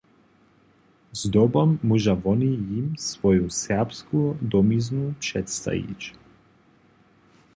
[1.23, 4.23] Zdobom móža woni jim swoju serbsku
[4.55, 6.11] domiznu předstajić.